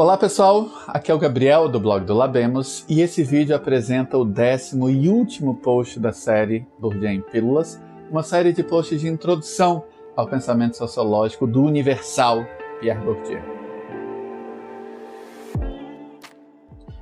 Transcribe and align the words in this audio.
Olá 0.00 0.16
pessoal, 0.16 0.66
aqui 0.86 1.10
é 1.10 1.14
o 1.14 1.18
Gabriel 1.18 1.68
do 1.68 1.78
blog 1.78 2.06
do 2.06 2.14
Labemos 2.14 2.86
e 2.88 3.02
esse 3.02 3.22
vídeo 3.22 3.54
apresenta 3.54 4.16
o 4.16 4.24
décimo 4.24 4.88
e 4.88 5.10
último 5.10 5.56
post 5.56 6.00
da 6.00 6.10
série 6.10 6.66
Bourdieu 6.78 7.10
em 7.10 7.20
Pílulas, 7.20 7.78
uma 8.10 8.22
série 8.22 8.50
de 8.50 8.64
posts 8.64 8.98
de 8.98 9.08
introdução 9.08 9.84
ao 10.16 10.26
pensamento 10.26 10.78
sociológico 10.78 11.46
do 11.46 11.62
universal 11.62 12.46
Pierre 12.80 13.04
Bourdieu. 13.04 13.42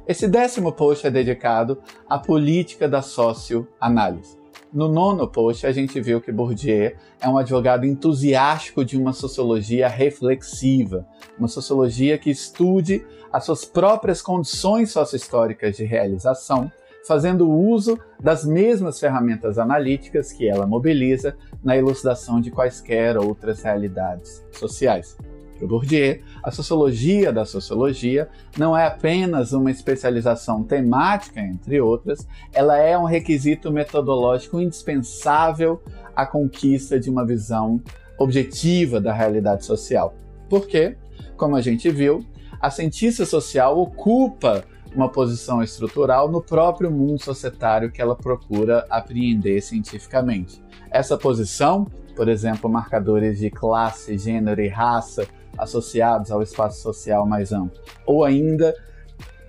Esse 0.05 0.27
décimo 0.27 0.73
post 0.73 1.07
é 1.07 1.11
dedicado 1.13 1.81
à 2.09 2.19
política 2.19 2.89
da 2.89 3.01
socioanálise. 3.01 4.38
No 4.71 4.87
nono 4.87 5.27
post, 5.27 5.67
a 5.67 5.73
gente 5.73 5.99
viu 5.99 6.21
que 6.21 6.31
Bourdieu 6.31 6.93
é 7.21 7.29
um 7.29 7.39
advogado 7.39 7.87
entusiástico 7.87 8.85
de 8.85 8.99
uma 8.99 9.15
sociologia 9.15 9.89
reflexiva, 9.89 11.07
uma 11.39 11.49
sociologia 11.49 12.19
que 12.19 12.29
estude 12.29 13.05
as 13.33 13.45
suas 13.45 13.65
próprias 13.65 14.21
condições 14.21 14.91
sociohistóricas 14.91 15.75
de 15.75 15.85
realização, 15.85 16.71
fazendo 17.07 17.49
uso 17.49 17.99
das 18.21 18.45
mesmas 18.45 19.01
ferramentas 19.01 19.59
analíticas 19.59 20.33
que 20.33 20.47
ela 20.47 20.67
mobiliza 20.67 21.35
na 21.65 21.75
elucidação 21.75 22.39
de 22.39 22.51
quaisquer 22.51 23.17
outras 23.17 23.63
realidades 23.63 24.45
sociais. 24.53 25.17
Para 25.59 25.67
Bourdieu, 25.67 26.21
a 26.43 26.53
sociologia 26.53 27.33
da 27.33 27.45
sociologia 27.45 28.29
não 28.57 28.77
é 28.77 28.87
apenas 28.87 29.53
uma 29.53 29.71
especialização 29.71 30.63
temática, 30.63 31.41
entre 31.41 31.81
outras, 31.81 32.27
ela 32.53 32.79
é 32.79 32.97
um 32.97 33.05
requisito 33.05 33.71
metodológico 33.73 34.61
indispensável 34.61 35.83
à 36.15 36.25
conquista 36.25 36.99
de 36.99 37.11
uma 37.11 37.27
visão 37.27 37.83
objetiva 38.17 39.01
da 39.01 39.13
realidade 39.13 39.65
social. 39.65 40.15
Porque, 40.49 40.97
como 41.37 41.57
a 41.57 41.61
gente 41.61 41.91
viu, 41.91 42.25
a 42.61 42.71
cientista 42.71 43.27
social 43.27 43.79
ocupa 43.79 44.65
uma 44.95 45.09
posição 45.09 45.63
estrutural 45.63 46.31
no 46.31 46.41
próprio 46.41 46.91
mundo 46.91 47.23
societário 47.23 47.91
que 47.91 48.01
ela 48.01 48.17
procura 48.17 48.87
apreender 48.89 49.61
cientificamente. 49.61 50.63
Essa 50.91 51.19
posição, 51.19 51.85
por 52.17 52.29
exemplo, 52.29 52.71
marcadores 52.71 53.39
de 53.39 53.51
classe, 53.51 54.17
gênero 54.17 54.61
e 54.61 54.69
raça 54.69 55.27
associados 55.59 56.31
ao 56.31 56.43
espaço 56.43 56.81
social 56.81 57.27
mais 57.27 57.53
amplo, 57.53 57.81
ou 58.07 58.25
ainda 58.25 58.75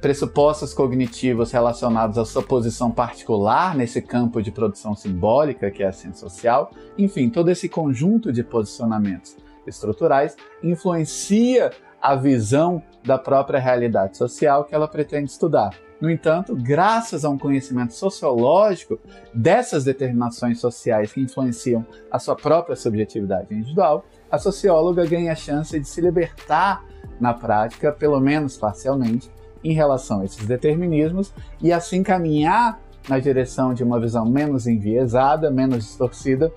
pressupostos 0.01 0.73
cognitivos 0.73 1.51
relacionados 1.51 2.17
à 2.17 2.25
sua 2.25 2.41
posição 2.41 2.89
particular 2.89 3.75
nesse 3.75 4.01
campo 4.01 4.41
de 4.41 4.49
produção 4.49 4.95
simbólica 4.95 5.69
que 5.69 5.83
é 5.83 5.87
a 5.87 5.91
ciência 5.91 6.27
social, 6.27 6.71
enfim, 6.97 7.29
todo 7.29 7.51
esse 7.51 7.67
conjunto 7.67 8.31
de 8.31 8.43
posicionamentos 8.43 9.35
estruturais 9.67 10.35
influencia 10.63 11.71
a 12.01 12.15
visão 12.15 12.81
da 13.03 13.17
própria 13.17 13.59
realidade 13.59 14.17
social 14.17 14.63
que 14.63 14.73
ela 14.73 14.87
pretende 14.87 15.29
estudar. 15.31 15.71
No 15.99 16.09
entanto, 16.09 16.55
graças 16.55 17.25
a 17.25 17.29
um 17.29 17.37
conhecimento 17.37 17.93
sociológico 17.93 18.97
dessas 19.33 19.83
determinações 19.83 20.59
sociais 20.59 21.11
que 21.11 21.19
influenciam 21.19 21.85
a 22.09 22.17
sua 22.17 22.37
própria 22.37 22.75
subjetividade 22.75 23.53
individual, 23.53 24.05
a 24.31 24.37
socióloga 24.37 25.05
ganha 25.05 25.31
a 25.31 25.35
chance 25.35 25.79
de 25.79 25.87
se 25.87 26.01
libertar 26.01 26.83
na 27.19 27.33
prática, 27.33 27.91
pelo 27.91 28.19
menos 28.19 28.57
parcialmente, 28.57 29.29
em 29.63 29.73
relação 29.73 30.21
a 30.21 30.25
esses 30.25 30.45
determinismos 30.45 31.33
e 31.61 31.73
assim 31.73 32.01
caminhar 32.01 32.79
na 33.07 33.19
direção 33.19 33.73
de 33.73 33.83
uma 33.83 33.99
visão 33.99 34.25
menos 34.25 34.67
enviesada, 34.67 35.49
menos 35.49 35.83
distorcida, 35.83 36.51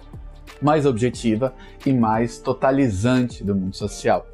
mais 0.61 0.87
objetiva 0.87 1.53
e 1.84 1.92
mais 1.92 2.39
totalizante 2.39 3.42
do 3.42 3.55
mundo 3.55 3.75
social. 3.75 4.27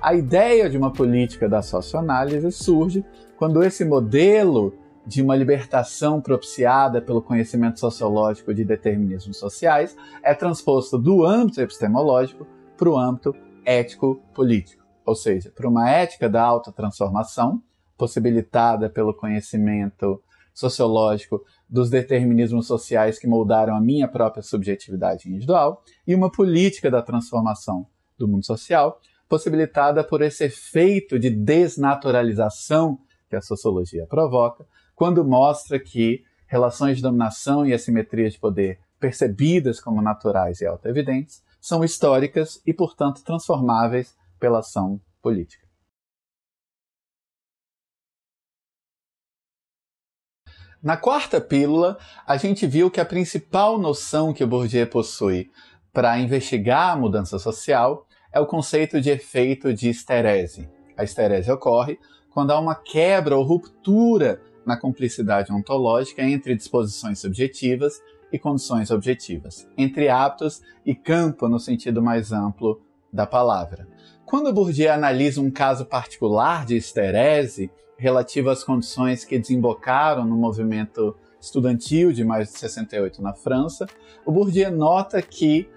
A 0.00 0.14
ideia 0.14 0.70
de 0.70 0.78
uma 0.78 0.92
política 0.92 1.48
da 1.48 1.60
socioanálise 1.60 2.50
surge 2.52 3.04
quando 3.36 3.62
esse 3.62 3.84
modelo 3.84 4.72
de 5.06 5.22
uma 5.22 5.36
libertação 5.36 6.20
propiciada 6.20 7.00
pelo 7.00 7.22
conhecimento 7.22 7.78
sociológico 7.78 8.52
de 8.52 8.64
determinismos 8.64 9.36
sociais 9.36 9.96
é 10.22 10.34
transposto 10.34 10.98
do 10.98 11.24
âmbito 11.24 11.60
epistemológico 11.60 12.46
para 12.76 12.90
o 12.90 12.98
âmbito 12.98 13.34
ético-político, 13.64 14.84
ou 15.04 15.14
seja, 15.14 15.50
para 15.50 15.68
uma 15.68 15.90
ética 15.90 16.28
da 16.28 16.42
autotransformação, 16.42 17.62
possibilitada 17.96 18.90
pelo 18.90 19.14
conhecimento 19.14 20.22
sociológico 20.52 21.42
dos 21.68 21.90
determinismos 21.90 22.66
sociais 22.66 23.18
que 23.18 23.26
moldaram 23.26 23.74
a 23.74 23.80
minha 23.80 24.08
própria 24.08 24.42
subjetividade 24.42 25.28
individual, 25.28 25.82
e 26.06 26.14
uma 26.14 26.30
política 26.30 26.90
da 26.90 27.02
transformação 27.02 27.86
do 28.16 28.28
mundo 28.28 28.44
social, 28.44 29.00
possibilitada 29.28 30.04
por 30.04 30.22
esse 30.22 30.44
efeito 30.44 31.18
de 31.18 31.30
desnaturalização 31.30 32.98
que 33.28 33.36
a 33.36 33.40
sociologia 33.40 34.06
provoca, 34.06 34.64
quando 34.94 35.24
mostra 35.24 35.78
que 35.78 36.22
relações 36.46 36.96
de 36.96 37.02
dominação 37.02 37.66
e 37.66 37.74
assimetria 37.74 38.30
de 38.30 38.38
poder 38.38 38.78
percebidas 38.98 39.80
como 39.80 40.00
naturais 40.00 40.60
e 40.60 40.66
autoevidentes 40.66 41.42
são 41.66 41.82
históricas 41.82 42.62
e, 42.64 42.72
portanto, 42.72 43.24
transformáveis 43.24 44.16
pela 44.38 44.60
ação 44.60 45.00
política. 45.20 45.66
Na 50.80 50.96
quarta 50.96 51.40
pílula, 51.40 51.98
a 52.24 52.36
gente 52.36 52.68
viu 52.68 52.88
que 52.88 53.00
a 53.00 53.04
principal 53.04 53.78
noção 53.78 54.32
que 54.32 54.46
Bourdieu 54.46 54.86
possui 54.86 55.50
para 55.92 56.16
investigar 56.20 56.92
a 56.92 56.96
mudança 56.96 57.36
social 57.36 58.06
é 58.32 58.38
o 58.38 58.46
conceito 58.46 59.00
de 59.00 59.10
efeito 59.10 59.74
de 59.74 59.88
esterese. 59.88 60.70
A 60.96 61.02
esterese 61.02 61.50
ocorre 61.50 61.98
quando 62.30 62.52
há 62.52 62.60
uma 62.60 62.76
quebra 62.76 63.36
ou 63.36 63.42
ruptura 63.42 64.40
na 64.64 64.76
cumplicidade 64.76 65.52
ontológica 65.52 66.22
entre 66.22 66.54
disposições 66.54 67.18
subjetivas 67.18 68.00
e 68.36 68.38
condições 68.38 68.90
objetivas, 68.90 69.66
entre 69.76 70.08
hábitos 70.08 70.62
e 70.84 70.94
campo 70.94 71.48
no 71.48 71.58
sentido 71.58 72.02
mais 72.02 72.32
amplo 72.32 72.80
da 73.12 73.26
palavra. 73.26 73.88
Quando 74.24 74.52
Bourdieu 74.52 74.92
analisa 74.92 75.40
um 75.40 75.50
caso 75.50 75.86
particular 75.86 76.64
de 76.64 76.76
esterese 76.76 77.70
relativo 77.96 78.50
às 78.50 78.62
condições 78.62 79.24
que 79.24 79.38
desembocaram 79.38 80.24
no 80.24 80.36
movimento 80.36 81.16
estudantil 81.40 82.12
de 82.12 82.24
mais 82.24 82.48
de 82.48 82.58
68 82.58 83.22
na 83.22 83.32
França, 83.32 83.86
o 84.24 84.32
Bourdieu 84.32 84.70
nota 84.70 85.22
que 85.22 85.68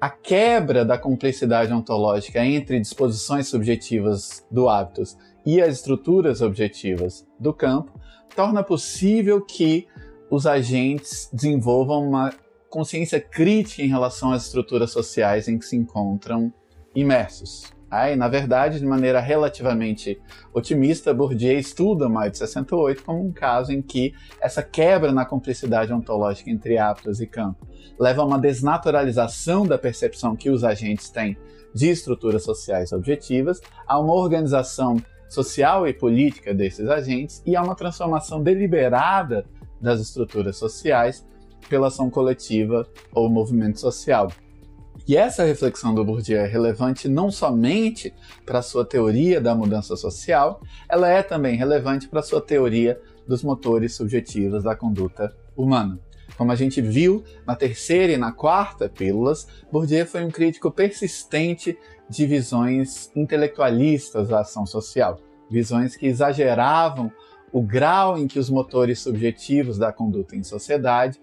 a 0.00 0.10
quebra 0.10 0.84
da 0.84 0.98
complexidade 0.98 1.72
ontológica 1.72 2.44
entre 2.44 2.80
disposições 2.80 3.46
subjetivas 3.46 4.44
do 4.50 4.68
hábitos 4.68 5.16
e 5.46 5.60
as 5.60 5.76
estruturas 5.76 6.42
objetivas 6.42 7.26
do 7.38 7.54
campo 7.54 7.92
torna 8.34 8.62
possível 8.62 9.40
que 9.40 9.86
os 10.32 10.46
agentes 10.46 11.28
desenvolvam 11.30 12.08
uma 12.08 12.32
consciência 12.70 13.20
crítica 13.20 13.82
em 13.82 13.88
relação 13.88 14.32
às 14.32 14.46
estruturas 14.46 14.90
sociais 14.90 15.46
em 15.46 15.58
que 15.58 15.66
se 15.66 15.76
encontram 15.76 16.50
imersos. 16.94 17.70
Aí, 17.90 18.16
na 18.16 18.28
verdade, 18.28 18.78
de 18.78 18.86
maneira 18.86 19.20
relativamente 19.20 20.18
otimista, 20.54 21.12
Bourdieu 21.12 21.58
estuda 21.58 22.08
Maio 22.08 22.30
de 22.30 22.38
68 22.38 23.04
como 23.04 23.22
um 23.22 23.30
caso 23.30 23.72
em 23.72 23.82
que 23.82 24.14
essa 24.40 24.62
quebra 24.62 25.12
na 25.12 25.26
cumplicidade 25.26 25.92
ontológica 25.92 26.48
entre 26.48 26.78
aptos 26.78 27.20
e 27.20 27.26
campo 27.26 27.68
leva 28.00 28.22
a 28.22 28.24
uma 28.24 28.38
desnaturalização 28.38 29.66
da 29.66 29.76
percepção 29.76 30.34
que 30.34 30.48
os 30.48 30.64
agentes 30.64 31.10
têm 31.10 31.36
de 31.74 31.90
estruturas 31.90 32.42
sociais 32.42 32.90
objetivas, 32.90 33.60
a 33.86 34.00
uma 34.00 34.14
organização 34.14 34.96
social 35.28 35.86
e 35.86 35.92
política 35.92 36.54
desses 36.54 36.88
agentes 36.88 37.42
e 37.44 37.54
a 37.54 37.62
uma 37.62 37.74
transformação 37.74 38.42
deliberada 38.42 39.44
das 39.82 40.00
estruturas 40.00 40.56
sociais 40.56 41.26
pela 41.68 41.88
ação 41.88 42.08
coletiva 42.08 42.86
ou 43.12 43.28
movimento 43.28 43.80
social. 43.80 44.30
E 45.06 45.16
essa 45.16 45.44
reflexão 45.44 45.94
do 45.94 46.04
Bourdieu 46.04 46.38
é 46.38 46.46
relevante 46.46 47.08
não 47.08 47.30
somente 47.30 48.14
para 48.46 48.62
sua 48.62 48.84
teoria 48.84 49.40
da 49.40 49.54
mudança 49.54 49.96
social, 49.96 50.60
ela 50.88 51.08
é 51.08 51.22
também 51.22 51.56
relevante 51.56 52.08
para 52.08 52.22
sua 52.22 52.40
teoria 52.40 53.00
dos 53.26 53.42
motores 53.42 53.94
subjetivos 53.94 54.62
da 54.62 54.76
conduta 54.76 55.34
humana. 55.56 55.98
Como 56.36 56.52
a 56.52 56.54
gente 56.54 56.80
viu 56.80 57.24
na 57.46 57.56
terceira 57.56 58.12
e 58.12 58.16
na 58.16 58.32
quarta 58.32 58.88
pílulas, 58.88 59.46
Bourdieu 59.70 60.06
foi 60.06 60.24
um 60.24 60.30
crítico 60.30 60.70
persistente 60.70 61.76
de 62.08 62.26
visões 62.26 63.10
intelectualistas 63.14 64.28
da 64.28 64.40
ação 64.40 64.64
social, 64.64 65.18
visões 65.50 65.96
que 65.96 66.06
exageravam 66.06 67.10
o 67.52 67.60
grau 67.60 68.18
em 68.18 68.26
que 68.26 68.38
os 68.38 68.48
motores 68.48 69.00
subjetivos 69.00 69.78
da 69.78 69.92
conduta 69.92 70.34
em 70.34 70.42
sociedade 70.42 71.20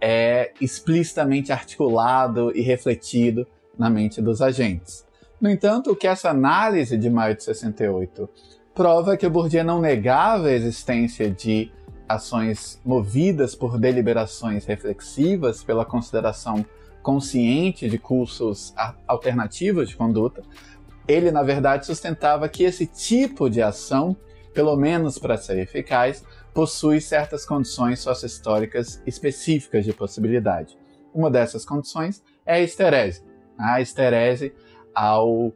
é 0.00 0.52
explicitamente 0.60 1.52
articulado 1.52 2.52
e 2.56 2.60
refletido 2.60 3.46
na 3.78 3.88
mente 3.88 4.20
dos 4.20 4.42
agentes. 4.42 5.06
No 5.40 5.48
entanto, 5.48 5.92
o 5.92 5.96
que 5.96 6.06
essa 6.06 6.30
análise 6.30 6.96
de 6.98 7.08
maio 7.08 7.36
de 7.36 7.44
68 7.44 8.28
prova 8.74 9.14
é 9.14 9.16
que 9.16 9.28
Bourdieu 9.28 9.64
não 9.64 9.80
negava 9.80 10.48
a 10.48 10.52
existência 10.52 11.30
de 11.30 11.70
ações 12.08 12.80
movidas 12.84 13.54
por 13.54 13.78
deliberações 13.78 14.64
reflexivas, 14.64 15.62
pela 15.62 15.84
consideração 15.84 16.64
consciente 17.02 17.88
de 17.88 17.98
cursos 17.98 18.74
alternativos 19.06 19.88
de 19.88 19.96
conduta, 19.96 20.42
Ele, 21.06 21.30
na 21.30 21.42
verdade, 21.42 21.86
sustentava 21.86 22.48
que 22.50 22.62
esse 22.64 22.86
tipo 22.86 23.48
de 23.48 23.62
ação, 23.62 24.14
pelo 24.58 24.76
menos 24.76 25.20
para 25.20 25.36
ser 25.36 25.56
eficaz, 25.56 26.24
possui 26.52 27.00
certas 27.00 27.46
condições 27.46 28.00
sociohistóricas 28.00 29.00
específicas 29.06 29.84
de 29.84 29.92
possibilidade. 29.92 30.76
Uma 31.14 31.30
dessas 31.30 31.64
condições 31.64 32.24
é 32.44 32.54
a 32.54 32.60
esterese. 32.60 33.22
A 33.56 33.80
esterese, 33.80 34.52
ao 34.92 35.52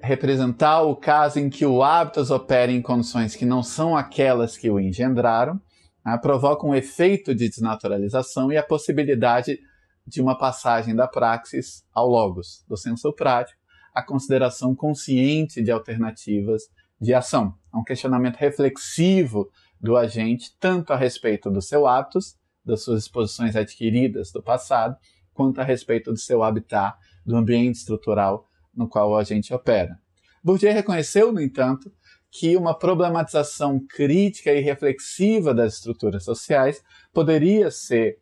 representar 0.00 0.82
o 0.82 0.94
caso 0.94 1.40
em 1.40 1.50
que 1.50 1.66
o 1.66 1.82
hábitos 1.82 2.30
opera 2.30 2.70
em 2.70 2.80
condições 2.80 3.34
que 3.34 3.44
não 3.44 3.64
são 3.64 3.96
aquelas 3.96 4.56
que 4.56 4.70
o 4.70 4.78
engendraram, 4.78 5.60
né, 6.04 6.16
provoca 6.16 6.64
um 6.64 6.72
efeito 6.72 7.34
de 7.34 7.48
desnaturalização 7.48 8.52
e 8.52 8.56
a 8.56 8.62
possibilidade 8.62 9.58
de 10.06 10.22
uma 10.22 10.38
passagem 10.38 10.94
da 10.94 11.08
praxis 11.08 11.84
ao 11.92 12.06
logos, 12.06 12.64
do 12.68 12.76
senso 12.76 13.12
prático, 13.12 13.58
à 13.92 14.04
consideração 14.04 14.72
consciente 14.72 15.60
de 15.64 15.72
alternativas 15.72 16.62
de 17.00 17.12
ação. 17.12 17.54
Um 17.76 17.84
questionamento 17.84 18.36
reflexivo 18.36 19.50
do 19.80 19.96
agente, 19.96 20.56
tanto 20.58 20.92
a 20.92 20.96
respeito 20.96 21.50
dos 21.50 21.68
seus 21.68 21.86
hábitos, 21.86 22.36
das 22.64 22.82
suas 22.82 23.02
exposições 23.02 23.54
adquiridas 23.54 24.32
do 24.32 24.42
passado, 24.42 24.96
quanto 25.32 25.60
a 25.60 25.64
respeito 25.64 26.10
do 26.10 26.18
seu 26.18 26.42
habitat, 26.42 26.96
do 27.24 27.36
ambiente 27.36 27.76
estrutural 27.76 28.48
no 28.74 28.88
qual 28.88 29.10
o 29.10 29.16
agente 29.16 29.52
opera. 29.52 29.98
Bourdieu 30.42 30.72
reconheceu, 30.72 31.32
no 31.32 31.40
entanto, 31.40 31.92
que 32.30 32.56
uma 32.56 32.78
problematização 32.78 33.80
crítica 33.86 34.52
e 34.52 34.60
reflexiva 34.60 35.54
das 35.54 35.74
estruturas 35.74 36.24
sociais 36.24 36.82
poderia 37.12 37.70
ser 37.70 38.18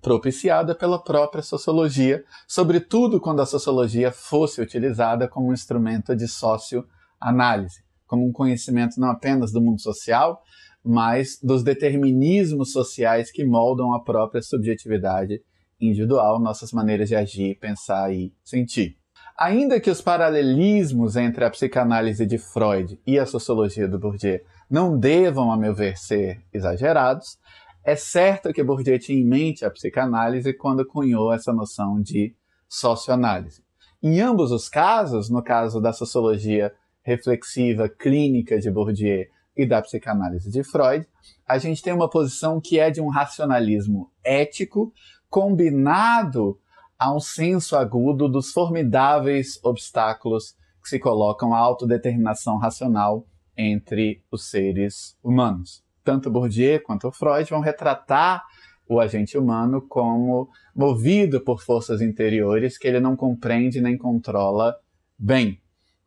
propiciada 0.00 0.74
pela 0.74 1.02
própria 1.02 1.42
sociologia, 1.42 2.24
sobretudo 2.48 3.20
quando 3.20 3.40
a 3.40 3.46
sociologia 3.46 4.10
fosse 4.10 4.60
utilizada 4.60 5.28
como 5.28 5.48
um 5.48 5.52
instrumento 5.52 6.16
de 6.16 6.26
socioanálise, 6.26 7.84
como 8.12 8.28
um 8.28 8.32
conhecimento 8.32 9.00
não 9.00 9.08
apenas 9.08 9.50
do 9.52 9.62
mundo 9.62 9.80
social, 9.80 10.42
mas 10.84 11.38
dos 11.42 11.62
determinismos 11.62 12.70
sociais 12.70 13.32
que 13.32 13.42
moldam 13.42 13.94
a 13.94 14.04
própria 14.04 14.42
subjetividade 14.42 15.40
individual, 15.80 16.38
nossas 16.38 16.72
maneiras 16.72 17.08
de 17.08 17.16
agir, 17.16 17.58
pensar 17.58 18.12
e 18.12 18.30
sentir. 18.44 18.98
Ainda 19.34 19.80
que 19.80 19.88
os 19.88 20.02
paralelismos 20.02 21.16
entre 21.16 21.42
a 21.42 21.48
psicanálise 21.48 22.26
de 22.26 22.36
Freud 22.36 23.00
e 23.06 23.18
a 23.18 23.24
sociologia 23.24 23.88
do 23.88 23.98
Bourdieu 23.98 24.40
não 24.68 24.98
devam, 24.98 25.50
a 25.50 25.56
meu 25.56 25.74
ver, 25.74 25.96
ser 25.96 26.42
exagerados, 26.52 27.38
é 27.82 27.96
certo 27.96 28.52
que 28.52 28.62
Bourdieu 28.62 28.98
tinha 28.98 29.18
em 29.18 29.24
mente 29.24 29.64
a 29.64 29.70
psicanálise 29.70 30.52
quando 30.52 30.84
cunhou 30.84 31.32
essa 31.32 31.50
noção 31.50 31.98
de 31.98 32.36
socioanálise. 32.68 33.64
Em 34.02 34.20
ambos 34.20 34.52
os 34.52 34.68
casos, 34.68 35.30
no 35.30 35.42
caso 35.42 35.80
da 35.80 35.94
sociologia 35.94 36.74
reflexiva 37.02 37.88
clínica 37.88 38.58
de 38.58 38.70
Bourdieu 38.70 39.26
e 39.56 39.66
da 39.66 39.82
psicanálise 39.82 40.50
de 40.50 40.64
Freud, 40.64 41.06
a 41.46 41.58
gente 41.58 41.82
tem 41.82 41.92
uma 41.92 42.08
posição 42.08 42.60
que 42.60 42.78
é 42.78 42.90
de 42.90 43.00
um 43.00 43.08
racionalismo 43.08 44.10
ético 44.24 44.92
combinado 45.28 46.58
a 46.98 47.14
um 47.14 47.20
senso 47.20 47.76
agudo 47.76 48.28
dos 48.28 48.52
formidáveis 48.52 49.58
obstáculos 49.62 50.56
que 50.82 50.88
se 50.88 50.98
colocam 50.98 51.54
à 51.54 51.58
autodeterminação 51.58 52.58
racional 52.58 53.26
entre 53.56 54.22
os 54.30 54.48
seres 54.48 55.16
humanos. 55.22 55.84
Tanto 56.04 56.30
Bourdieu 56.30 56.82
quanto 56.82 57.12
Freud 57.12 57.48
vão 57.48 57.60
retratar 57.60 58.42
o 58.88 59.00
agente 59.00 59.38
humano 59.38 59.80
como 59.80 60.48
movido 60.74 61.40
por 61.40 61.62
forças 61.62 62.00
interiores 62.00 62.76
que 62.76 62.88
ele 62.88 63.00
não 63.00 63.16
compreende 63.16 63.80
nem 63.80 63.96
controla 63.96 64.76
bem. 65.18 65.61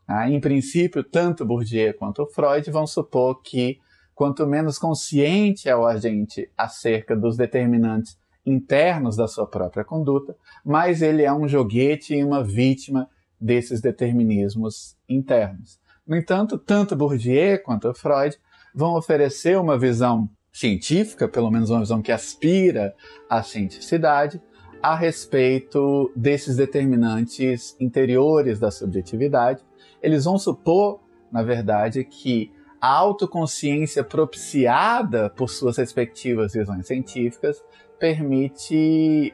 Ah, 0.08 0.30
em 0.30 0.40
princípio, 0.40 1.04
tanto 1.04 1.46
Bourdieu 1.46 1.94
quanto 1.96 2.26
Freud 2.28 2.70
vão 2.70 2.86
supor 2.86 3.42
que 3.42 3.80
quanto 4.14 4.46
menos 4.46 4.78
consciente 4.78 5.68
é 5.68 5.76
o 5.76 5.86
agente 5.86 6.50
acerca 6.58 7.16
dos 7.16 7.36
determinantes 7.36 8.18
internos 8.46 9.16
da 9.16 9.28
sua 9.28 9.48
própria 9.48 9.84
conduta, 9.84 10.36
mas 10.64 11.02
ele 11.02 11.24
é 11.24 11.34
um 11.34 11.48
joguete 11.48 12.14
e 12.14 12.24
uma 12.24 12.44
vítima 12.44 13.10
desses 13.40 13.82
determinismos 13.82 14.96
internos. 15.10 15.80
No 16.06 16.16
entanto, 16.16 16.58
tanto 16.58 16.96
Bourdieu 16.96 17.62
quanto 17.64 17.94
Freud 17.94 18.38
vão 18.74 18.96
oferecer 18.96 19.58
uma 19.58 19.78
visão 19.78 20.30
científica, 20.54 21.28
pelo 21.28 21.50
menos 21.50 21.70
uma 21.70 21.80
visão 21.80 22.02
que 22.02 22.12
aspira 22.12 22.94
à 23.30 23.42
cientificidade, 23.42 24.40
a 24.82 24.96
respeito 24.96 26.12
desses 26.16 26.58
determinantes 26.58 27.76
interiores 27.80 28.60
da 28.60 28.70
subjetividade. 28.70 29.64
Eles 30.06 30.26
vão 30.26 30.38
supor, 30.38 31.00
na 31.32 31.42
verdade, 31.42 32.04
que 32.04 32.52
a 32.80 32.88
autoconsciência 32.88 34.04
propiciada 34.04 35.32
por 35.32 35.50
suas 35.50 35.78
respectivas 35.78 36.54
visões 36.54 36.86
científicas 36.86 37.64
permite 37.98 39.34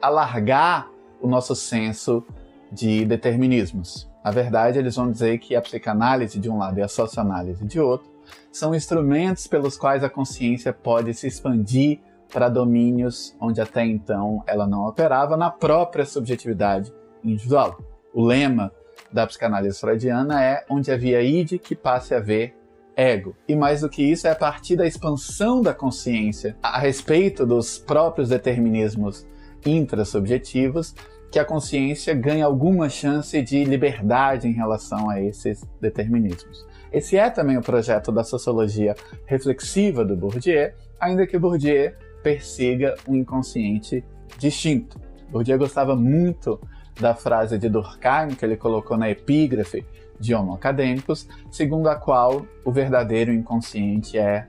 alargar 0.00 0.90
o 1.20 1.28
nosso 1.28 1.54
senso 1.54 2.24
de 2.72 3.04
determinismos. 3.04 4.08
Na 4.24 4.30
verdade, 4.30 4.78
eles 4.78 4.96
vão 4.96 5.10
dizer 5.10 5.36
que 5.36 5.54
a 5.54 5.60
psicanálise 5.60 6.40
de 6.40 6.48
um 6.48 6.56
lado 6.56 6.78
e 6.78 6.82
a 6.82 6.88
socioanálise 6.88 7.66
de 7.66 7.78
outro 7.78 8.10
são 8.50 8.74
instrumentos 8.74 9.46
pelos 9.46 9.76
quais 9.76 10.02
a 10.02 10.08
consciência 10.08 10.72
pode 10.72 11.12
se 11.12 11.26
expandir 11.26 12.00
para 12.32 12.48
domínios 12.48 13.36
onde 13.38 13.60
até 13.60 13.84
então 13.84 14.42
ela 14.46 14.66
não 14.66 14.86
operava 14.86 15.36
na 15.36 15.50
própria 15.50 16.06
subjetividade 16.06 16.90
individual. 17.22 17.78
O 18.14 18.24
lema 18.24 18.72
da 19.12 19.26
psicanálise 19.26 19.78
freudiana 19.78 20.42
é 20.42 20.64
onde 20.68 20.90
havia 20.90 21.22
id 21.22 21.58
que 21.58 21.74
passe 21.74 22.14
a 22.14 22.18
haver 22.18 22.54
ego. 22.96 23.34
E 23.48 23.56
mais 23.56 23.80
do 23.80 23.88
que 23.88 24.02
isso, 24.02 24.26
é 24.26 24.30
a 24.30 24.36
partir 24.36 24.76
da 24.76 24.86
expansão 24.86 25.62
da 25.62 25.72
consciência 25.72 26.56
a 26.62 26.78
respeito 26.78 27.46
dos 27.46 27.78
próprios 27.78 28.28
determinismos 28.28 29.26
intrasubjetivos 29.64 30.94
que 31.30 31.38
a 31.38 31.44
consciência 31.44 32.12
ganha 32.12 32.44
alguma 32.44 32.88
chance 32.88 33.40
de 33.40 33.64
liberdade 33.64 34.48
em 34.48 34.52
relação 34.52 35.08
a 35.08 35.20
esses 35.20 35.64
determinismos. 35.80 36.66
Esse 36.92 37.16
é 37.16 37.30
também 37.30 37.56
o 37.56 37.62
projeto 37.62 38.10
da 38.10 38.24
sociologia 38.24 38.96
reflexiva 39.26 40.04
do 40.04 40.16
Bourdieu, 40.16 40.72
ainda 40.98 41.26
que 41.26 41.38
Bourdieu 41.38 41.92
persiga 42.22 42.96
um 43.08 43.14
inconsciente 43.14 44.04
distinto. 44.38 45.00
Bourdieu 45.30 45.56
gostava 45.56 45.94
muito 45.94 46.60
da 46.98 47.14
frase 47.14 47.58
de 47.58 47.68
Durkheim 47.68 48.34
que 48.36 48.44
ele 48.44 48.56
colocou 48.56 48.96
na 48.96 49.10
epígrafe 49.10 49.84
de 50.18 50.34
Homo 50.34 50.54
Acadêmicos, 50.54 51.26
segundo 51.50 51.88
a 51.88 51.96
qual 51.96 52.46
o 52.64 52.70
verdadeiro 52.70 53.32
inconsciente 53.32 54.18
é 54.18 54.46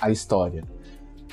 a 0.00 0.10
história. 0.10 0.64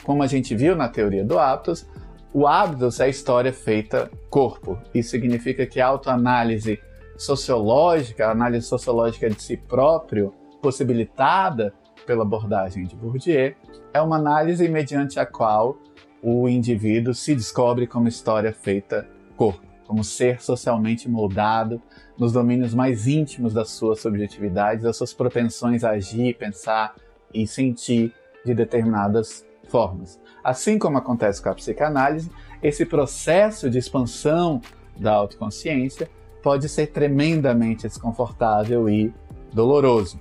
Como 0.03 0.21
a 0.21 0.27
gente 0.27 0.53
viu 0.55 0.75
na 0.75 0.89
teoria 0.89 1.23
do 1.23 1.39
hábitos, 1.39 1.87
o 2.33 2.45
hábitos 2.45 2.99
é 2.99 3.05
a 3.05 3.07
história 3.07 3.53
feita 3.53 4.11
corpo. 4.29 4.77
Isso 4.93 5.11
significa 5.11 5.65
que 5.65 5.79
a 5.79 5.87
autoanálise 5.87 6.79
sociológica, 7.17 8.27
a 8.27 8.31
análise 8.31 8.67
sociológica 8.67 9.29
de 9.29 9.41
si 9.41 9.57
próprio, 9.57 10.33
possibilitada 10.61 11.73
pela 12.05 12.23
abordagem 12.23 12.85
de 12.85 12.95
Bourdieu, 12.95 13.55
é 13.93 14.01
uma 14.01 14.17
análise 14.17 14.67
mediante 14.67 15.19
a 15.19 15.25
qual 15.25 15.77
o 16.21 16.47
indivíduo 16.47 17.13
se 17.13 17.33
descobre 17.33 17.87
como 17.87 18.07
história 18.07 18.53
feita 18.53 19.07
corpo 19.35 19.66
como 19.87 20.03
ser 20.03 20.41
socialmente 20.41 21.09
moldado 21.09 21.81
nos 22.17 22.33
domínios 22.33 22.73
mais 22.73 23.07
íntimos 23.07 23.53
da 23.53 23.63
sua 23.63 23.95
subjetividade, 23.95 24.83
das 24.83 24.97
suas 24.97 25.13
propensões 25.13 25.83
a 25.83 25.91
agir, 25.91 26.35
pensar 26.37 26.95
e 27.33 27.47
sentir 27.47 28.13
de 28.45 28.53
determinadas 28.53 29.45
formas. 29.69 30.19
Assim 30.43 30.77
como 30.77 30.97
acontece 30.97 31.41
com 31.41 31.49
a 31.49 31.55
psicanálise, 31.55 32.29
esse 32.61 32.85
processo 32.85 33.69
de 33.69 33.77
expansão 33.77 34.61
da 34.97 35.13
autoconsciência 35.13 36.09
pode 36.41 36.67
ser 36.67 36.87
tremendamente 36.87 37.87
desconfortável 37.87 38.89
e 38.89 39.13
doloroso. 39.53 40.19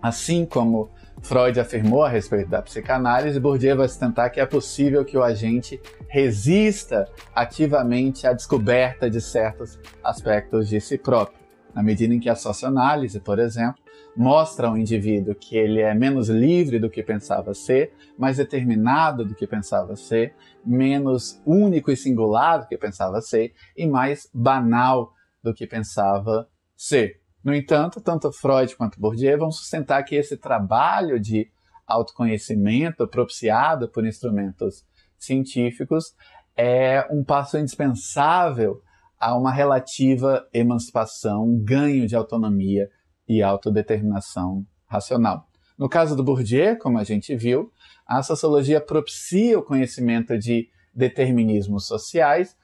Assim 0.00 0.44
como 0.44 0.90
Freud 1.22 1.58
afirmou 1.60 2.02
a 2.02 2.08
respeito 2.08 2.48
da 2.48 2.62
psicanálise, 2.62 3.40
Bourdieu 3.40 3.76
vai 3.76 3.88
sustentar 3.88 4.30
que 4.30 4.40
é 4.40 4.46
possível 4.46 5.04
que 5.04 5.16
o 5.16 5.22
agente 5.22 5.80
resista 6.08 7.06
ativamente 7.34 8.26
à 8.26 8.32
descoberta 8.32 9.10
de 9.10 9.20
certos 9.20 9.78
aspectos 10.02 10.68
de 10.68 10.80
si 10.80 10.96
próprio. 10.96 11.38
Na 11.74 11.82
medida 11.82 12.14
em 12.14 12.20
que 12.20 12.28
a 12.28 12.34
socioanálise, 12.34 13.20
por 13.20 13.38
exemplo, 13.38 13.80
mostra 14.16 14.68
ao 14.68 14.76
indivíduo 14.76 15.34
que 15.34 15.56
ele 15.56 15.80
é 15.80 15.94
menos 15.94 16.28
livre 16.28 16.78
do 16.78 16.90
que 16.90 17.02
pensava 17.02 17.54
ser, 17.54 17.92
mais 18.18 18.38
determinado 18.38 19.24
do 19.24 19.34
que 19.34 19.46
pensava 19.46 19.94
ser, 19.94 20.34
menos 20.64 21.40
único 21.46 21.90
e 21.90 21.96
singular 21.96 22.60
do 22.60 22.66
que 22.66 22.76
pensava 22.76 23.20
ser 23.20 23.52
e 23.76 23.86
mais 23.86 24.28
banal 24.32 25.12
do 25.42 25.54
que 25.54 25.66
pensava 25.66 26.48
ser. 26.76 27.20
No 27.42 27.54
entanto, 27.54 28.00
tanto 28.00 28.32
Freud 28.32 28.74
quanto 28.76 29.00
Bourdieu 29.00 29.38
vão 29.38 29.50
sustentar 29.50 30.02
que 30.04 30.16
esse 30.16 30.36
trabalho 30.36 31.20
de 31.20 31.50
autoconhecimento 31.86 33.06
propiciado 33.08 33.88
por 33.88 34.06
instrumentos 34.06 34.84
científicos 35.18 36.14
é 36.56 37.06
um 37.10 37.24
passo 37.24 37.56
indispensável 37.56 38.82
a 39.18 39.36
uma 39.36 39.52
relativa 39.52 40.46
emancipação, 40.52 41.58
ganho 41.64 42.06
de 42.06 42.14
autonomia 42.14 42.88
e 43.28 43.42
autodeterminação 43.42 44.64
racional. 44.86 45.46
No 45.76 45.88
caso 45.88 46.16
do 46.16 46.24
Bourdieu, 46.24 46.76
como 46.78 46.98
a 46.98 47.04
gente 47.04 47.34
viu, 47.36 47.72
a 48.06 48.22
sociologia 48.22 48.80
propicia 48.80 49.58
o 49.58 49.62
conhecimento 49.62 50.36
de 50.38 50.68
determinismos 50.94 51.86
sociais 51.86 52.56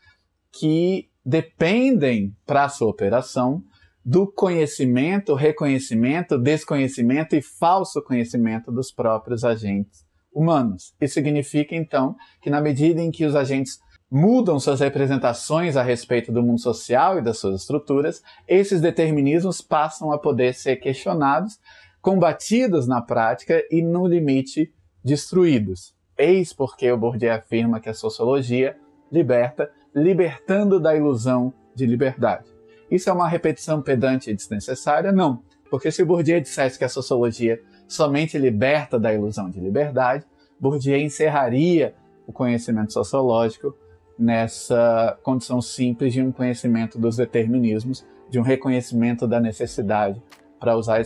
que 0.53 1.09
dependem, 1.25 2.37
para 2.45 2.69
sua 2.69 2.89
operação, 2.89 3.63
do 4.05 4.31
conhecimento, 4.31 5.35
reconhecimento, 5.35 6.37
desconhecimento 6.37 7.35
e 7.35 7.41
falso 7.41 8.03
conhecimento 8.03 8.71
dos 8.71 8.93
próprios 8.93 9.45
agentes 9.45 10.05
humanos. 10.33 10.93
Isso 11.01 11.15
significa, 11.15 11.75
então, 11.75 12.15
que 12.43 12.51
na 12.51 12.61
medida 12.61 13.01
em 13.01 13.11
que 13.11 13.25
os 13.25 13.35
agentes 13.35 13.79
mudam 14.11 14.61
suas 14.61 14.81
representações 14.81 15.77
a 15.77 15.83
respeito 15.83 16.31
do 16.31 16.43
mundo 16.43 16.61
social 16.61 17.19
e 17.19 17.23
das 17.23 17.39
suas 17.39 17.63
estruturas, 17.63 18.23
esses 18.47 18.81
determinismos 18.81 19.61
passam 19.61 20.13
a 20.13 20.19
poder 20.19 20.55
ser 20.55 20.77
questionados, 20.77 21.59
combatidos 22.01 22.87
na 22.87 23.01
prática 23.01 23.65
e, 23.71 23.81
no 23.81 24.07
limite, 24.07 24.73
destruídos. 25.03 25.95
Eis 26.19 26.53
porque 26.53 26.91
o 26.93 26.99
Bourdieu 26.99 27.33
afirma 27.33 27.81
que 27.81 27.89
a 27.89 27.95
sociologia 27.95 28.77
liberta, 29.11 29.71
libertando 29.95 30.79
da 30.79 30.95
ilusão 30.95 31.53
de 31.75 31.87
liberdade. 31.87 32.54
Isso 32.95 33.11
é 33.11 33.13
uma 33.13 33.29
repetição 33.29 33.83
pedante 33.83 34.31
e 34.31 34.35
desnecessária? 34.35 35.11
Não, 35.11 35.43
porque 35.69 35.91
se 35.91 36.05
Bourdieu 36.05 36.41
dissesse 36.41 36.79
que 36.79 36.85
a 36.85 36.89
sociologia 36.89 37.61
somente 37.89 38.39
liberta 38.39 39.01
da 39.01 39.13
ilusão 39.13 39.51
de 39.51 39.59
liberdade, 39.59 40.25
Bourdieu 40.61 40.97
encerraria 40.97 41.93
o 42.25 42.33
conhecimento 42.33 42.93
sociológico 42.93 43.77
nessa 44.17 45.19
condição 45.25 45.61
simples 45.61 46.13
de 46.13 46.23
um 46.23 46.31
conhecimento 46.31 46.97
dos 46.97 47.17
determinismos, 47.17 48.07
de 48.31 48.39
um 48.39 48.43
reconhecimento 48.43 49.27
da 49.27 49.41
necessidade, 49.41 50.23
para 50.61 50.77
usar 50.77 51.03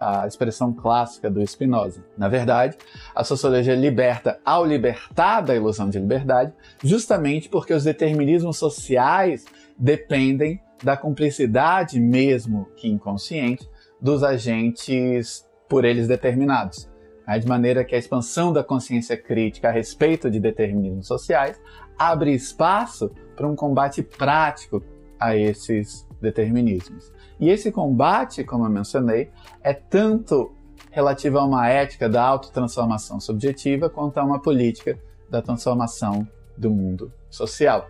a 0.00 0.26
expressão 0.28 0.72
clássica 0.72 1.28
do 1.28 1.44
Spinoza. 1.44 2.04
Na 2.16 2.28
verdade, 2.28 2.78
a 3.12 3.24
sociologia 3.24 3.74
liberta 3.74 4.38
ao 4.44 4.64
libertar 4.64 5.40
da 5.40 5.56
ilusão 5.56 5.90
de 5.90 5.98
liberdade, 5.98 6.52
justamente 6.84 7.48
porque 7.48 7.74
os 7.74 7.82
determinismos 7.82 8.56
sociais 8.56 9.44
dependem 9.76 10.60
da 10.82 10.96
cumplicidade, 10.96 12.00
mesmo 12.00 12.68
que 12.76 12.88
inconsciente, 12.88 13.68
dos 14.00 14.22
agentes 14.22 15.46
por 15.68 15.84
eles 15.84 16.08
determinados. 16.08 16.90
Né? 17.26 17.38
De 17.38 17.46
maneira 17.46 17.84
que 17.84 17.94
a 17.94 17.98
expansão 17.98 18.52
da 18.52 18.64
consciência 18.64 19.16
crítica 19.16 19.68
a 19.68 19.72
respeito 19.72 20.30
de 20.30 20.40
determinismos 20.40 21.06
sociais 21.06 21.60
abre 21.98 22.34
espaço 22.34 23.10
para 23.36 23.46
um 23.46 23.54
combate 23.54 24.02
prático 24.02 24.82
a 25.18 25.36
esses 25.36 26.06
determinismos. 26.20 27.12
E 27.38 27.48
esse 27.48 27.70
combate, 27.70 28.44
como 28.44 28.64
eu 28.66 28.70
mencionei, 28.70 29.30
é 29.62 29.72
tanto 29.72 30.52
relativo 30.90 31.38
a 31.38 31.44
uma 31.44 31.68
ética 31.68 32.08
da 32.08 32.22
autotransformação 32.22 33.18
subjetiva 33.18 33.88
quanto 33.88 34.18
a 34.18 34.24
uma 34.24 34.40
política 34.40 34.98
da 35.30 35.40
transformação 35.40 36.28
do 36.56 36.70
mundo 36.70 37.12
social. 37.30 37.88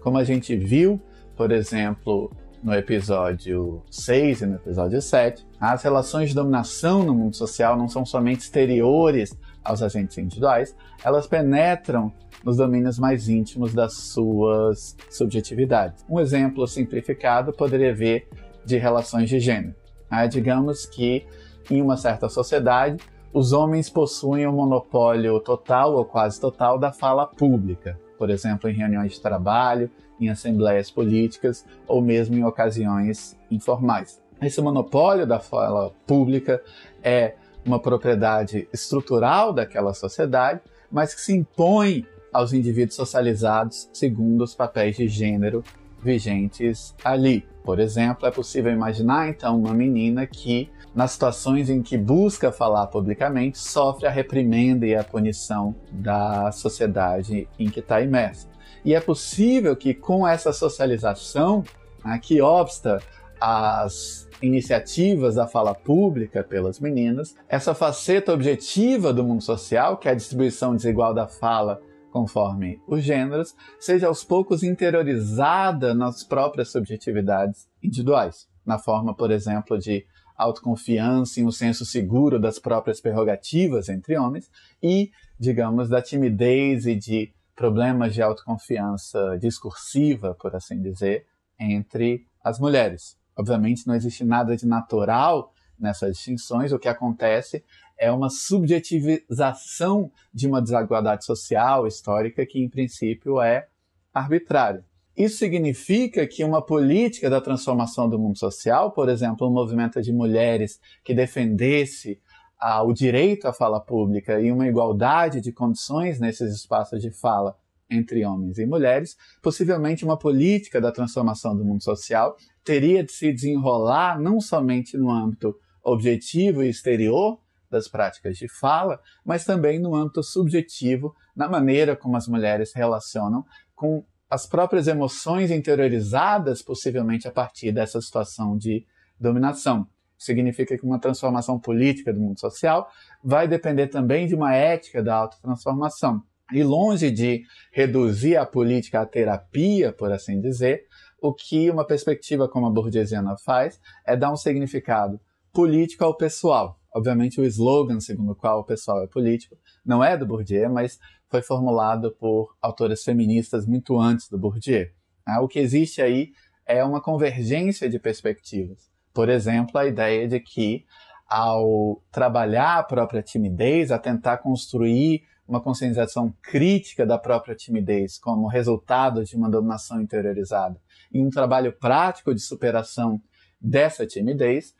Como 0.00 0.16
a 0.16 0.24
gente 0.24 0.56
viu, 0.56 1.00
por 1.36 1.52
exemplo, 1.52 2.30
no 2.62 2.74
episódio 2.74 3.82
6 3.90 4.40
e 4.40 4.46
no 4.46 4.54
episódio 4.56 5.00
7, 5.00 5.46
as 5.60 5.82
relações 5.82 6.30
de 6.30 6.34
dominação 6.34 7.02
no 7.02 7.14
mundo 7.14 7.36
social 7.36 7.76
não 7.76 7.88
são 7.88 8.04
somente 8.04 8.40
exteriores 8.40 9.36
aos 9.62 9.82
agentes 9.82 10.16
individuais, 10.18 10.74
elas 11.04 11.26
penetram 11.26 12.12
nos 12.44 12.56
domínios 12.56 12.98
mais 12.98 13.28
íntimos 13.28 13.74
das 13.74 13.94
suas 13.94 14.96
subjetividades. 15.10 16.04
Um 16.08 16.20
exemplo 16.20 16.66
simplificado 16.66 17.52
poderia 17.52 17.94
ver 17.94 18.28
de 18.64 18.76
relações 18.78 19.28
de 19.28 19.38
gênero. 19.38 19.74
Ah, 20.08 20.26
digamos 20.26 20.86
que 20.86 21.26
em 21.70 21.82
uma 21.82 21.96
certa 21.96 22.28
sociedade, 22.28 22.96
os 23.32 23.52
homens 23.52 23.90
possuem 23.90 24.46
o 24.46 24.50
um 24.50 24.56
monopólio 24.56 25.38
total 25.40 25.94
ou 25.94 26.04
quase 26.04 26.40
total 26.40 26.78
da 26.78 26.92
fala 26.92 27.26
pública, 27.26 27.98
por 28.16 28.30
exemplo, 28.30 28.70
em 28.70 28.74
reuniões 28.74 29.12
de 29.12 29.20
trabalho, 29.20 29.90
em 30.20 30.28
assembleias 30.28 30.90
políticas 30.90 31.64
ou 31.86 32.00
mesmo 32.00 32.36
em 32.36 32.44
ocasiões 32.44 33.36
informais. 33.50 34.20
Esse 34.40 34.60
monopólio 34.60 35.26
da 35.26 35.40
fala 35.40 35.92
pública 36.06 36.62
é 37.02 37.34
uma 37.64 37.80
propriedade 37.80 38.68
estrutural 38.72 39.52
daquela 39.52 39.92
sociedade, 39.94 40.60
mas 40.90 41.14
que 41.14 41.20
se 41.20 41.32
impõe 41.32 42.06
aos 42.32 42.52
indivíduos 42.52 42.94
socializados 42.94 43.88
segundo 43.92 44.44
os 44.44 44.54
papéis 44.54 44.96
de 44.96 45.08
gênero 45.08 45.64
vigentes 46.06 46.94
ali. 47.04 47.44
Por 47.62 47.80
exemplo, 47.80 48.26
é 48.26 48.30
possível 48.30 48.72
imaginar 48.72 49.28
então 49.28 49.58
uma 49.58 49.74
menina 49.74 50.24
que, 50.24 50.70
nas 50.94 51.10
situações 51.10 51.68
em 51.68 51.82
que 51.82 51.98
busca 51.98 52.52
falar 52.52 52.86
publicamente, 52.86 53.58
sofre 53.58 54.06
a 54.06 54.10
reprimenda 54.10 54.86
e 54.86 54.94
a 54.94 55.02
punição 55.02 55.74
da 55.90 56.50
sociedade 56.52 57.48
em 57.58 57.68
que 57.68 57.80
está 57.80 58.00
imersa. 58.00 58.48
E 58.84 58.94
é 58.94 59.00
possível 59.00 59.74
que 59.74 59.92
com 59.92 60.26
essa 60.26 60.52
socialização, 60.52 61.64
né, 62.04 62.20
que 62.22 62.40
obsta 62.40 63.02
as 63.40 64.26
iniciativas 64.40 65.34
da 65.34 65.46
fala 65.46 65.74
pública 65.74 66.44
pelas 66.44 66.78
meninas, 66.78 67.34
essa 67.48 67.74
faceta 67.74 68.32
objetiva 68.32 69.12
do 69.12 69.24
mundo 69.24 69.42
social, 69.42 69.96
que 69.96 70.08
é 70.08 70.12
a 70.12 70.14
distribuição 70.14 70.76
desigual 70.76 71.12
da 71.12 71.26
fala 71.26 71.80
conforme 72.16 72.80
os 72.88 73.04
gêneros, 73.04 73.54
seja 73.78 74.06
aos 74.06 74.24
poucos 74.24 74.62
interiorizada 74.62 75.92
nas 75.94 76.24
próprias 76.24 76.72
subjetividades 76.72 77.68
individuais, 77.82 78.48
na 78.64 78.78
forma, 78.78 79.14
por 79.14 79.30
exemplo, 79.30 79.78
de 79.78 80.06
autoconfiança 80.34 81.38
e 81.38 81.44
um 81.44 81.52
senso 81.52 81.84
seguro 81.84 82.40
das 82.40 82.58
próprias 82.58 83.02
prerrogativas 83.02 83.90
entre 83.90 84.16
homens 84.16 84.50
e, 84.82 85.10
digamos, 85.38 85.90
da 85.90 86.00
timidez 86.00 86.86
e 86.86 86.94
de 86.94 87.34
problemas 87.54 88.14
de 88.14 88.22
autoconfiança 88.22 89.36
discursiva, 89.38 90.34
por 90.40 90.56
assim 90.56 90.80
dizer, 90.80 91.26
entre 91.60 92.24
as 92.42 92.58
mulheres. 92.58 93.18
Obviamente, 93.36 93.86
não 93.86 93.94
existe 93.94 94.24
nada 94.24 94.56
de 94.56 94.66
natural 94.66 95.52
nessas 95.78 96.16
distinções, 96.16 96.72
o 96.72 96.78
que 96.78 96.88
acontece 96.88 97.64
é 97.98 98.10
uma 98.10 98.28
subjetivização 98.28 100.10
de 100.32 100.46
uma 100.46 100.60
desigualdade 100.60 101.24
social, 101.24 101.86
histórica, 101.86 102.44
que 102.44 102.62
em 102.62 102.68
princípio 102.68 103.40
é 103.40 103.66
arbitrária. 104.12 104.84
Isso 105.16 105.38
significa 105.38 106.26
que 106.26 106.44
uma 106.44 106.60
política 106.60 107.30
da 107.30 107.40
transformação 107.40 108.08
do 108.08 108.18
mundo 108.18 108.38
social, 108.38 108.92
por 108.92 109.08
exemplo, 109.08 109.48
um 109.48 109.52
movimento 109.52 110.00
de 110.02 110.12
mulheres 110.12 110.78
que 111.02 111.14
defendesse 111.14 112.20
ah, 112.58 112.82
o 112.82 112.92
direito 112.92 113.48
à 113.48 113.52
fala 113.52 113.80
pública 113.80 114.38
e 114.40 114.52
uma 114.52 114.66
igualdade 114.66 115.40
de 115.40 115.52
condições 115.52 116.20
nesses 116.20 116.54
espaços 116.54 117.00
de 117.00 117.10
fala 117.10 117.56
entre 117.88 118.24
homens 118.26 118.58
e 118.58 118.66
mulheres, 118.66 119.16
possivelmente 119.40 120.04
uma 120.04 120.18
política 120.18 120.80
da 120.80 120.92
transformação 120.92 121.56
do 121.56 121.64
mundo 121.64 121.82
social 121.82 122.36
teria 122.64 123.04
de 123.04 123.12
se 123.12 123.32
desenrolar 123.32 124.20
não 124.20 124.40
somente 124.40 124.96
no 124.96 125.10
âmbito 125.10 125.56
objetivo 125.86 126.64
e 126.64 126.68
exterior 126.68 127.38
das 127.70 127.88
práticas 127.88 128.36
de 128.36 128.48
fala, 128.48 129.00
mas 129.24 129.44
também 129.44 129.78
no 129.78 129.94
âmbito 129.94 130.22
subjetivo, 130.22 131.14
na 131.34 131.48
maneira 131.48 131.96
como 131.96 132.16
as 132.16 132.26
mulheres 132.26 132.72
relacionam 132.74 133.44
com 133.74 134.04
as 134.28 134.46
próprias 134.46 134.88
emoções 134.88 135.50
interiorizadas, 135.50 136.62
possivelmente 136.62 137.28
a 137.28 137.30
partir 137.30 137.70
dessa 137.70 138.00
situação 138.00 138.56
de 138.56 138.84
dominação 139.18 139.86
significa 140.18 140.76
que 140.76 140.84
uma 140.84 140.98
transformação 140.98 141.58
política 141.58 142.12
do 142.12 142.20
mundo 142.20 142.40
social 142.40 142.88
vai 143.22 143.46
depender 143.46 143.88
também 143.88 144.26
de 144.26 144.34
uma 144.34 144.54
ética 144.54 145.02
da 145.02 145.14
autotransformação. 145.14 146.22
E 146.52 146.62
longe 146.62 147.10
de 147.10 147.42
reduzir 147.70 148.36
a 148.36 148.46
política 148.46 149.00
à 149.00 149.06
terapia, 149.06 149.92
por 149.92 150.10
assim 150.10 150.40
dizer, 150.40 150.84
o 151.20 151.34
que 151.34 151.70
uma 151.70 151.86
perspectiva 151.86 152.48
como 152.48 152.66
a 152.66 152.70
bourdieusiana 152.70 153.36
faz 153.44 153.80
é 154.06 154.16
dar 154.16 154.32
um 154.32 154.36
significado 154.36 155.20
político 155.56 156.04
ao 156.04 156.14
pessoal. 156.14 156.78
Obviamente, 156.94 157.40
o 157.40 157.44
slogan 157.46 157.98
segundo 157.98 158.32
o 158.32 158.36
qual 158.36 158.60
o 158.60 158.64
pessoal 158.64 159.02
é 159.02 159.06
político 159.06 159.56
não 159.82 160.04
é 160.04 160.14
do 160.14 160.26
Bourdieu, 160.26 160.68
mas 160.68 160.98
foi 161.30 161.40
formulado 161.40 162.12
por 162.12 162.54
autoras 162.60 163.02
feministas 163.02 163.64
muito 163.66 163.98
antes 163.98 164.28
do 164.28 164.36
Bourdieu. 164.36 164.86
Ah, 165.24 165.40
o 165.40 165.48
que 165.48 165.58
existe 165.58 166.02
aí 166.02 166.32
é 166.66 166.84
uma 166.84 167.00
convergência 167.00 167.88
de 167.88 167.98
perspectivas. 167.98 168.90
Por 169.14 169.30
exemplo, 169.30 169.78
a 169.78 169.86
ideia 169.86 170.28
de 170.28 170.38
que 170.40 170.84
ao 171.26 172.02
trabalhar 172.12 172.80
a 172.80 172.82
própria 172.82 173.22
timidez, 173.22 173.90
a 173.90 173.98
tentar 173.98 174.36
construir 174.38 175.22
uma 175.48 175.62
conscientização 175.62 176.34
crítica 176.42 177.06
da 177.06 177.16
própria 177.16 177.54
timidez 177.54 178.18
como 178.18 178.46
resultado 178.46 179.24
de 179.24 179.34
uma 179.34 179.48
dominação 179.48 180.02
interiorizada 180.02 180.78
e 181.10 181.24
um 181.24 181.30
trabalho 181.30 181.72
prático 181.72 182.34
de 182.34 182.42
superação 182.42 183.18
dessa 183.58 184.06
timidez? 184.06 184.74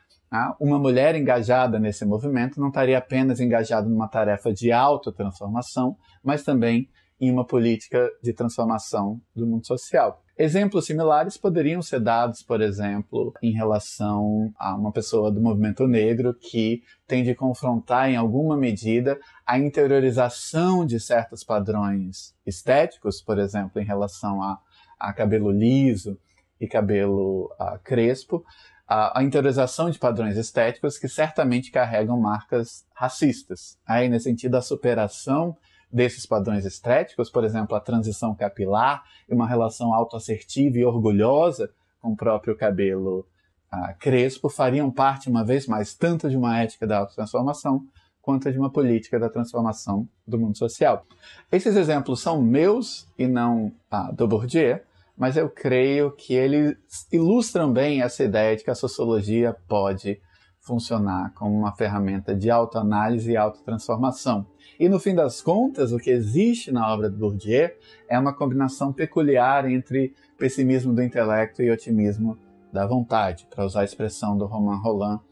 Uma 0.61 0.79
mulher 0.79 1.15
engajada 1.15 1.79
nesse 1.79 2.05
movimento 2.05 2.61
não 2.61 2.69
estaria 2.69 2.99
apenas 2.99 3.41
engajada 3.41 3.89
numa 3.89 4.09
tarefa 4.09 4.53
de 4.53 4.73
autotransformação, 4.73 5.97
mas 6.23 6.43
também 6.43 6.89
em 7.21 7.31
uma 7.31 7.47
política 7.47 8.11
de 8.23 8.33
transformação 8.33 9.21
do 9.35 9.47
mundo 9.47 9.67
social. 9.67 10.23
Exemplos 10.39 10.85
similares 10.85 11.39
poderiam 11.39 11.81
ser 11.81 11.99
dados, 12.01 12.43
por 12.43 12.61
exemplo, 12.61 13.33
em 13.43 13.53
relação 13.53 14.53
a 14.59 14.77
uma 14.77 14.93
pessoa 14.93 15.33
do 15.33 15.41
movimento 15.41 15.87
negro 15.87 16.35
que 16.35 16.83
tem 17.07 17.25
de 17.25 17.35
confrontar, 17.35 18.11
em 18.11 18.17
alguma 18.17 18.55
medida, 18.55 19.19
a 19.47 19.59
interiorização 19.59 20.85
de 20.85 21.01
certos 21.01 21.43
padrões 21.43 22.35
estéticos, 22.45 23.23
por 23.23 23.39
exemplo, 23.39 23.81
em 23.81 23.85
relação 23.85 24.43
a, 24.43 24.59
a 25.01 25.11
cabelo 25.11 25.51
liso 25.51 26.19
e 26.61 26.67
cabelo 26.67 27.51
uh, 27.59 27.79
crespo, 27.83 28.45
a, 28.87 29.19
a 29.19 29.25
interiorização 29.25 29.91
de 29.91 29.99
padrões 29.99 30.37
estéticos 30.37 30.99
que 30.99 31.09
certamente 31.09 31.71
carregam 31.71 32.19
marcas 32.21 32.85
racistas. 32.95 33.79
Aí, 33.87 34.09
nesse 34.09 34.25
sentido, 34.25 34.57
a 34.57 34.63
superação 34.63 35.57
desses 35.91 36.27
padrões 36.27 36.65
estéticos, 36.65 37.31
por 37.31 37.45
exemplo, 37.45 37.77
a 37.77 37.81
transição 37.81 38.35
capilar 38.35 39.05
e 39.29 39.35
uma 39.35 39.47
relação 39.47 39.95
autoassertiva 39.95 40.79
e 40.79 40.85
orgulhosa 40.85 41.71
com 42.01 42.13
o 42.13 42.17
próprio 42.17 42.57
cabelo 42.57 43.27
ah, 43.71 43.93
crespo, 43.95 44.49
fariam 44.49 44.91
parte, 44.91 45.29
uma 45.29 45.45
vez 45.45 45.67
mais, 45.67 45.95
tanto 45.95 46.29
de 46.29 46.37
uma 46.37 46.59
ética 46.61 46.87
da 46.87 46.99
autotransformação 46.99 47.85
quanto 48.23 48.51
de 48.51 48.59
uma 48.59 48.71
política 48.71 49.19
da 49.19 49.29
transformação 49.29 50.09
do 50.27 50.39
mundo 50.39 50.59
social. 50.59 51.07
Esses 51.51 51.77
exemplos 51.77 52.21
são 52.21 52.43
meus 52.43 53.09
e 53.17 53.27
não 53.27 53.73
ah, 53.91 54.11
do 54.13 54.27
Bourdieu, 54.27 54.81
mas 55.17 55.37
eu 55.37 55.49
creio 55.49 56.13
que 56.13 56.35
eles 56.35 56.77
ilustram 57.11 57.73
bem 57.73 58.03
essa 58.03 58.23
ideia 58.23 58.57
de 58.57 58.63
que 58.63 58.71
a 58.71 58.75
sociologia 58.75 59.57
pode 59.67 60.21
funcionar 60.61 61.33
como 61.35 61.57
uma 61.57 61.73
ferramenta 61.75 62.35
de 62.35 62.51
autoanálise 62.51 63.31
e 63.31 63.37
autotransformação. 63.37 64.47
E 64.79 64.89
no 64.89 64.99
fim 64.99 65.15
das 65.15 65.41
contas, 65.41 65.93
o 65.93 65.99
que 65.99 66.11
existe 66.11 66.73
na 66.73 66.93
obra 66.93 67.09
de 67.09 67.17
Bourdieu 67.17 67.71
é 68.09 68.19
uma 68.19 68.35
combinação 68.35 68.93
peculiar 68.93 69.71
entre 69.71 70.13
pessimismo 70.37 70.93
do 70.93 71.03
intelecto 71.03 71.63
e 71.63 71.71
otimismo 71.71 72.37
da 72.73 72.85
vontade, 72.85 73.47
para 73.49 73.65
usar 73.65 73.83
a 73.83 73.85
expressão 73.85 74.37
do 74.37 74.45
Romain 74.45 74.81
Rolland, 74.83 75.23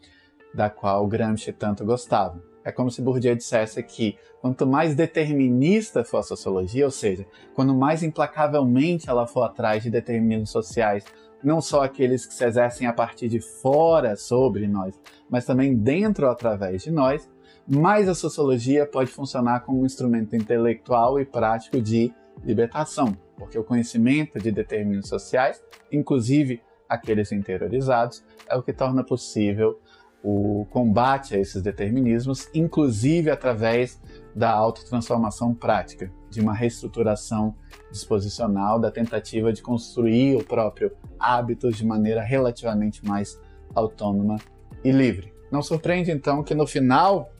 da 0.54 0.70
qual 0.70 1.06
Gramsci 1.06 1.52
tanto 1.52 1.84
gostava. 1.84 2.53
É 2.64 2.72
como 2.72 2.90
se 2.90 3.02
Bourdieu 3.02 3.36
dissesse 3.36 3.82
que 3.82 4.16
quanto 4.40 4.66
mais 4.66 4.94
determinista 4.94 6.02
for 6.02 6.18
a 6.18 6.22
sociologia, 6.22 6.86
ou 6.86 6.90
seja, 6.90 7.26
quanto 7.54 7.74
mais 7.74 8.02
implacavelmente 8.02 9.08
ela 9.10 9.26
for 9.26 9.42
atrás 9.42 9.82
de 9.82 9.90
determinismos 9.90 10.50
sociais, 10.50 11.04
não 11.42 11.60
só 11.60 11.84
aqueles 11.84 12.24
que 12.24 12.32
se 12.32 12.44
exercem 12.44 12.86
a 12.86 12.92
partir 12.92 13.28
de 13.28 13.38
fora 13.38 14.16
sobre 14.16 14.66
nós, 14.66 14.98
mas 15.28 15.44
também 15.44 15.76
dentro 15.76 16.24
ou 16.24 16.32
através 16.32 16.82
de 16.82 16.90
nós, 16.90 17.30
mais 17.68 18.08
a 18.08 18.14
sociologia 18.14 18.86
pode 18.86 19.10
funcionar 19.10 19.60
como 19.60 19.82
um 19.82 19.86
instrumento 19.86 20.34
intelectual 20.34 21.20
e 21.20 21.24
prático 21.24 21.80
de 21.80 22.12
libertação, 22.42 23.16
porque 23.36 23.58
o 23.58 23.64
conhecimento 23.64 24.38
de 24.38 24.50
determinismos 24.50 25.08
sociais, 25.08 25.62
inclusive 25.92 26.62
aqueles 26.88 27.30
interiorizados, 27.32 28.24
é 28.48 28.56
o 28.56 28.62
que 28.62 28.72
torna 28.72 29.04
possível 29.04 29.78
o 30.24 30.66
combate 30.70 31.34
a 31.34 31.38
esses 31.38 31.60
determinismos, 31.60 32.48
inclusive 32.54 33.28
através 33.28 34.00
da 34.34 34.50
autotransformação 34.50 35.54
prática, 35.54 36.10
de 36.30 36.40
uma 36.40 36.54
reestruturação 36.54 37.54
disposicional, 37.92 38.80
da 38.80 38.90
tentativa 38.90 39.52
de 39.52 39.60
construir 39.60 40.34
o 40.36 40.42
próprio 40.42 40.90
hábito 41.20 41.70
de 41.70 41.84
maneira 41.84 42.22
relativamente 42.22 43.04
mais 43.04 43.38
autônoma 43.74 44.36
e 44.82 44.90
livre. 44.90 45.30
Não 45.52 45.60
surpreende 45.60 46.10
então 46.10 46.42
que 46.42 46.54
no 46.54 46.66
final 46.66 47.30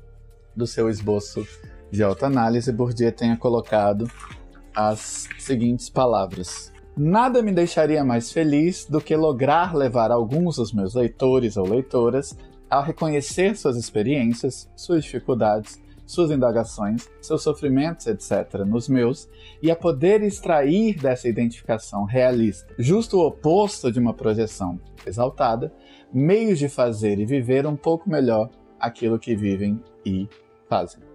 do 0.55 0.67
seu 0.67 0.91
esboço 0.91 1.45
de 1.91 2.03
autoanálise, 2.03 2.71
Bourdieu 2.71 3.11
tenha 3.11 3.37
colocado 3.37 4.07
as 4.77 5.27
seguintes 5.39 5.89
palavras: 5.89 6.71
Nada 6.95 7.43
me 7.43 7.51
deixaria 7.51 8.05
mais 8.05 8.31
feliz 8.31 8.85
do 8.85 9.01
que 9.01 9.17
lograr 9.17 9.75
levar 9.75 10.11
alguns 10.11 10.57
dos 10.57 10.71
meus 10.73 10.95
leitores 10.95 11.57
ou 11.57 11.67
leitoras 11.67 12.37
ao 12.69 12.83
reconhecer 12.83 13.57
suas 13.57 13.77
experiências, 13.77 14.69
suas 14.77 15.05
dificuldades, 15.05 15.83
suas 16.07 16.31
indagações, 16.31 17.09
seus 17.21 17.43
sofrimentos, 17.43 18.07
etc., 18.07 18.61
nos 18.67 18.89
meus, 18.89 19.29
e 19.63 19.71
a 19.71 19.77
poder 19.77 20.23
extrair 20.23 20.99
dessa 20.99 21.29
identificação 21.29 22.05
realista, 22.05 22.75
justo 22.79 23.19
o 23.19 23.27
oposto 23.27 23.91
de 23.91 23.99
uma 23.99 24.13
projeção 24.13 24.79
exaltada, 25.07 25.73
meios 26.13 26.59
de 26.59 26.69
fazer 26.69 27.19
e 27.19 27.27
viver 27.27 27.67
um 27.67 27.77
pouco 27.77 28.09
melhor 28.09 28.51
aquilo 28.79 29.19
que 29.19 29.35
vivem 29.35 29.81
e 30.05 30.29
fazem. 30.69 31.14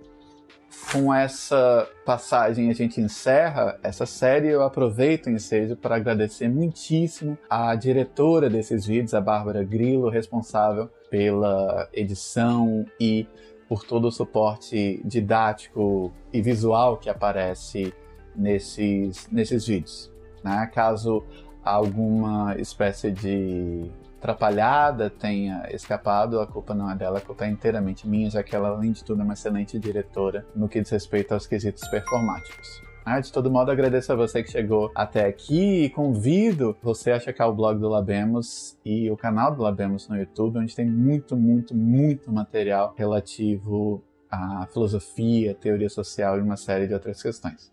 Com 0.91 1.13
essa 1.13 1.88
passagem 2.05 2.69
a 2.69 2.73
gente 2.73 2.99
encerra 2.99 3.79
essa 3.84 4.05
série. 4.05 4.49
Eu 4.49 4.63
aproveito 4.63 5.27
o 5.27 5.29
ensejo 5.29 5.75
para 5.75 5.95
agradecer 5.95 6.47
muitíssimo 6.47 7.38
à 7.49 7.75
diretora 7.75 8.49
desses 8.49 8.86
vídeos, 8.86 9.13
a 9.13 9.21
Bárbara 9.21 9.63
Grillo, 9.63 10.10
responsável 10.10 10.89
pela 11.10 11.88
edição 11.93 12.86
e 12.99 13.27
por 13.67 13.84
todo 13.84 14.08
o 14.08 14.12
suporte 14.12 14.99
didático 15.05 16.12
e 16.34 16.41
visual 16.41 16.97
que 16.97 17.10
aparece 17.10 17.93
nesses, 18.36 19.27
nesses 19.32 19.67
vídeos. 19.67 20.12
Né? 20.43 20.69
Caso 20.73 21.23
alguma 21.63 22.55
espécie 22.58 23.12
de 23.12 23.91
atrapalhada 24.19 25.10
tenha 25.10 25.67
escapado, 25.71 26.39
a 26.39 26.45
culpa 26.45 26.75
não 26.75 26.91
é 26.91 26.95
dela, 26.95 27.19
a 27.19 27.21
culpa 27.21 27.45
é 27.45 27.49
inteiramente 27.49 28.08
minha, 28.08 28.29
já 28.29 28.43
que 28.43 28.55
ela, 28.55 28.69
além 28.69 28.91
de 28.91 29.03
tudo, 29.03 29.21
é 29.21 29.23
uma 29.23 29.34
excelente 29.34 29.79
diretora 29.79 30.45
no 30.53 30.67
que 30.67 30.82
diz 30.82 30.91
respeito 30.91 31.34
aos 31.34 31.47
quesitos 31.47 31.88
performáticos. 31.88 32.82
Ah, 33.05 33.19
de 33.19 33.32
todo 33.32 33.49
modo, 33.49 33.71
agradeço 33.71 34.12
a 34.12 34.15
você 34.15 34.43
que 34.43 34.51
chegou 34.51 34.91
até 34.93 35.25
aqui 35.25 35.86
e 35.86 35.89
convido 35.89 36.77
você 36.84 37.12
a 37.12 37.19
checar 37.19 37.49
o 37.49 37.55
blog 37.55 37.79
do 37.79 37.89
Labemos 37.89 38.77
e 38.86 39.10
o 39.10 39.17
canal 39.17 39.55
do 39.55 39.63
Labemos 39.63 40.08
no 40.10 40.17
YouTube, 40.17 40.60
onde 40.60 40.75
tem 40.75 40.86
muito, 40.86 41.36
muito, 41.36 41.73
muito 41.73 42.32
material 42.32 42.93
relativo 42.95 44.03
à 44.29 44.67
filosofia, 44.67 45.55
teoria 45.55 45.89
social 45.89 46.38
e 46.38 46.41
uma 46.41 46.58
série 46.58 46.88
de 46.88 46.93
outras 46.93 47.23
questões. 47.23 47.71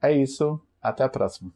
É 0.00 0.10
isso, 0.10 0.60
até 0.82 1.04
a 1.04 1.08
próxima. 1.08 1.52